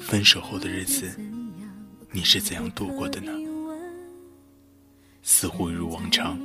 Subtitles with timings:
[0.00, 1.18] 分手后的日子，
[2.10, 3.32] 你是怎样度过的呢？
[5.22, 6.38] 似乎一如往常，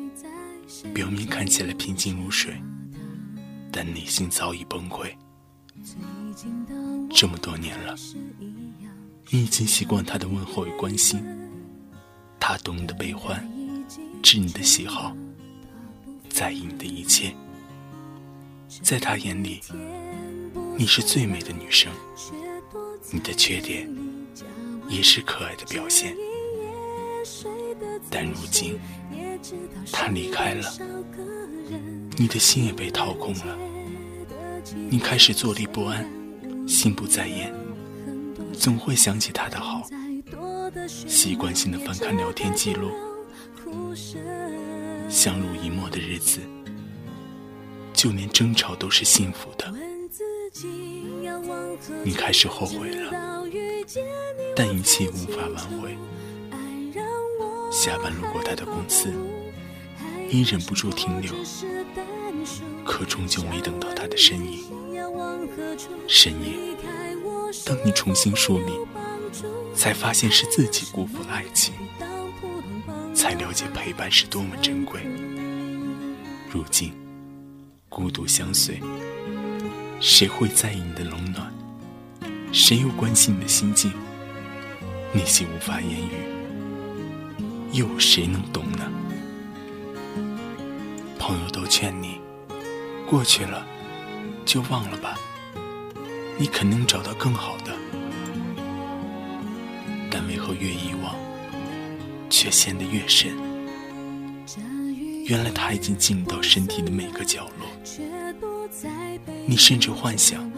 [0.93, 2.61] 表面看起来平静如水，
[3.71, 5.11] 但内心早已崩溃。
[7.11, 7.95] 这么多年了，
[9.30, 11.23] 你已经习惯他的问候与关心，
[12.39, 13.47] 他懂你的悲欢，
[14.23, 15.16] 知你的喜好，
[16.30, 17.36] 在意你的一切。
[18.81, 19.61] 在他眼里，
[20.77, 21.91] 你是最美的女生。
[23.14, 23.90] 你的缺点
[24.88, 26.16] 也是可爱的表现，
[28.09, 28.80] 但如今
[29.92, 30.72] 他离开了，
[32.17, 33.58] 你的心也被掏空了。
[34.89, 36.09] 你开始坐立不安，
[36.66, 37.54] 心不在焉，
[38.58, 39.86] 总会想起他的好，
[40.88, 42.92] 习惯性的翻看聊天记录。
[45.09, 46.39] 相濡以沫的日子，
[47.94, 49.73] 就连争吵都是幸福的。
[52.03, 53.11] 你开始后悔了，
[54.56, 55.98] 但一切无法挽回。
[57.72, 59.14] 下班路过他的公司，
[60.30, 61.33] 你忍不住停留，
[62.83, 64.64] 可终究没等到他的身影。
[66.08, 66.54] 深夜，
[67.65, 68.73] 当你重新梳理，
[69.73, 71.73] 才发现是自己辜负了爱情，
[73.15, 75.02] 才了解陪伴是多么珍贵。
[76.52, 76.94] 如今，
[77.88, 78.80] 孤独相随，
[80.02, 81.54] 谁会在意你的冷暖？
[82.52, 83.94] 谁又关心你的心境？
[85.14, 86.12] 那些无法言语，
[87.72, 88.92] 又有谁能懂呢？
[91.20, 92.20] 朋友都劝你，
[93.08, 93.64] 过去了
[94.44, 95.20] 就忘了吧，
[96.36, 97.72] 你肯定找到更好的。
[100.10, 101.16] 但为何越遗忘，
[102.28, 103.33] 却陷得越深？
[105.28, 107.68] 原来他已经进入到身体的每个角落，
[109.45, 110.49] 你甚至幻想。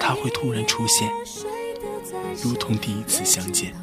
[0.00, 1.10] 他会突然出现，
[2.42, 3.74] 如同第一次相见，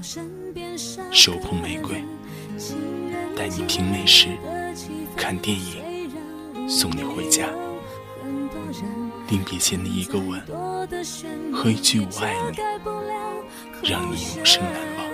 [1.11, 2.03] 手捧玫瑰，
[3.35, 4.29] 带你品美食、
[5.15, 6.09] 看电影，
[6.67, 7.47] 送你回家。
[9.29, 10.41] 临别前的一个吻
[11.53, 12.57] 和一句“我爱你”，
[13.87, 15.05] 让你永生难忘。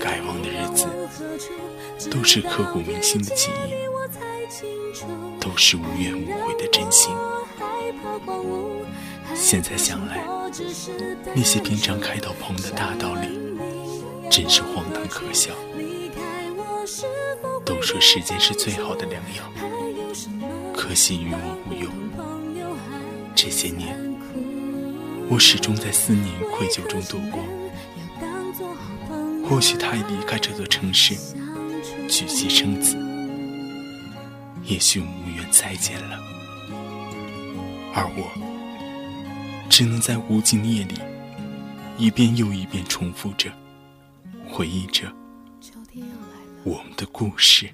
[0.00, 3.72] 该忘的日子，都是刻骨铭心的记忆，
[5.40, 7.14] 都是无怨无悔的真心。
[9.34, 10.24] 现在想来，
[11.34, 13.38] 那些平常开到棚的大道理，
[14.30, 15.52] 真是荒唐可笑。
[17.64, 19.50] 都说时间是最好的良药，
[20.74, 21.90] 可惜于我无用。
[23.34, 23.98] 这些年，
[25.28, 27.42] 我始终在思念与愧疚中度过。
[29.48, 31.16] 或许他已离开这座城市，
[32.08, 32.96] 娶妻生子，
[34.64, 36.18] 也许无缘再见了。
[37.94, 38.30] 而我。
[39.70, 40.94] 只能在无尽的夜里，
[41.98, 43.50] 一遍又一遍重复着，
[44.46, 45.12] 回忆着
[46.62, 47.68] 我们的故事。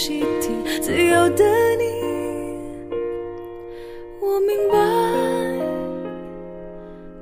[0.00, 0.48] 习题，
[0.80, 1.44] 自由的
[1.76, 1.84] 你。
[4.18, 4.78] 我明白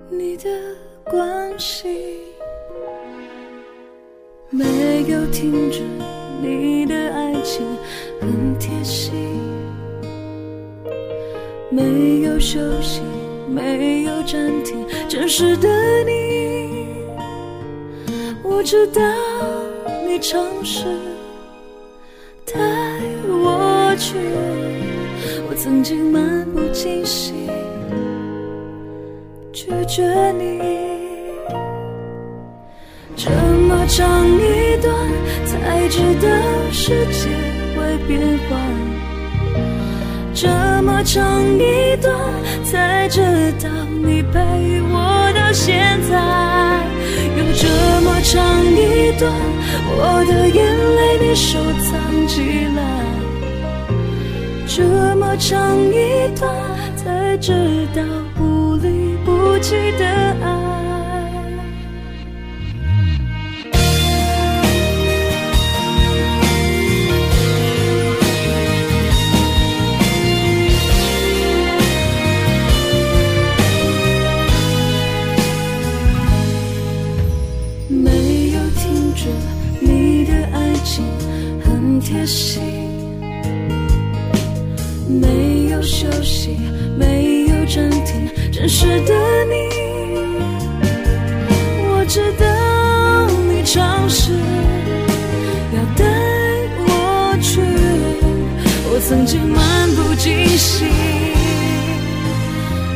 [0.08, 0.48] 你的
[1.02, 2.20] 关系，
[4.48, 5.82] 没有停止
[6.40, 7.66] 你的爱情，
[8.20, 9.12] 很贴心。
[11.68, 13.02] 没有休息，
[13.48, 15.68] 没有暂停，真实的
[16.04, 16.86] 你，
[18.44, 19.02] 我知道
[20.06, 20.84] 你尝试。
[23.98, 24.14] 去，
[25.48, 27.34] 我曾经漫不经心
[29.52, 30.58] 拒绝你。
[33.16, 34.94] 这么长一段，
[35.44, 36.28] 才知道
[36.70, 37.28] 世界
[37.74, 38.56] 会变换；
[40.32, 40.48] 这
[40.82, 42.14] 么长一段，
[42.64, 43.20] 才知
[43.60, 43.68] 道
[44.04, 44.38] 你陪
[44.90, 46.14] 我到现在。
[47.36, 47.66] 有这
[48.02, 49.32] 么长一段，
[49.90, 50.56] 我的眼
[50.96, 52.40] 泪你收藏起
[52.76, 52.80] 来；
[54.78, 54.84] 这
[55.16, 56.48] 么长一段
[56.94, 57.52] 才知
[57.96, 58.00] 道
[58.36, 60.56] 不离不弃的爱
[77.88, 79.26] 没有停止
[79.80, 81.04] 你的爱情
[81.64, 82.87] 很贴心。
[85.78, 86.56] 有休息，
[86.98, 89.14] 没有暂停，真实的
[89.44, 89.54] 你，
[91.86, 92.44] 我知道
[93.48, 94.32] 你尝试
[95.76, 96.04] 要带
[96.80, 97.60] 我去，
[98.90, 100.88] 我曾经漫不经心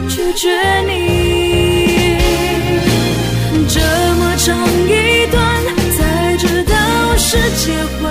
[0.08, 0.50] 拒绝
[0.88, 2.19] 你，
[3.69, 3.79] 这
[4.17, 4.58] 么长
[4.88, 5.40] 一段
[5.96, 6.75] 才知道
[7.17, 8.02] 世界会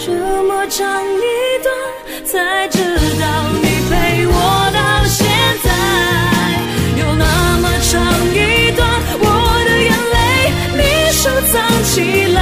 [0.00, 0.12] 这
[0.44, 1.66] 么长一段，
[2.24, 2.78] 才知
[3.20, 3.26] 道
[3.60, 4.32] 你陪我
[4.72, 5.26] 到现
[5.64, 5.66] 在。
[6.96, 7.24] 有那
[7.58, 8.00] 么长
[8.32, 9.24] 一段，我
[9.66, 10.16] 的眼泪
[10.78, 10.80] 你
[11.10, 11.52] 收藏
[11.82, 12.38] 起来；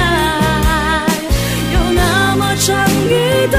[1.73, 2.69] 有那么长
[3.09, 3.11] 一
[3.51, 3.57] 段。